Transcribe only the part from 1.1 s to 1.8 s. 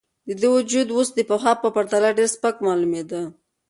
د پخوا په